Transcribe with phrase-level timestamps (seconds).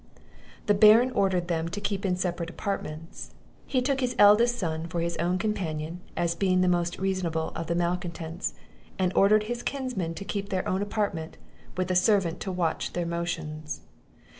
[0.65, 3.35] The Baron ordered them to keep in separate apartments;
[3.67, 7.67] he took his eldest son for his own companion, as being the most reasonable of
[7.67, 8.55] the malcontents;
[8.97, 11.37] and ordered his kinsmen to keep their own apartment,
[11.77, 13.81] with a servant to watch their motions.